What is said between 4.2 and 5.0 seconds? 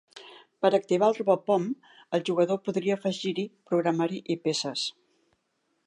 i peces.